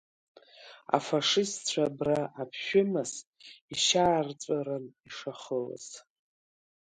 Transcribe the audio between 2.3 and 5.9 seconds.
аԥшәымас, Ишьаарҵәыран ишахылаз…